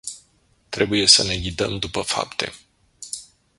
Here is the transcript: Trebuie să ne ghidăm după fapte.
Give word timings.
Trebuie 0.69 1.07
să 1.07 1.23
ne 1.23 1.37
ghidăm 1.37 1.79
după 1.79 2.01
fapte. 2.01 2.51